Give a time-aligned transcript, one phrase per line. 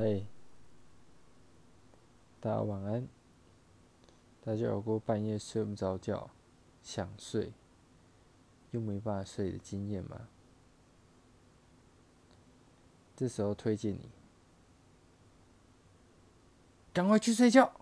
[0.00, 0.24] 嘿
[2.38, 3.08] 大家晚安。
[4.44, 6.30] 大家有过半夜睡不着觉
[6.84, 7.52] 想睡
[8.70, 10.28] 又没办法睡的经验吗？
[13.16, 14.08] 这时候推荐你
[16.92, 17.80] 赶快去睡觉。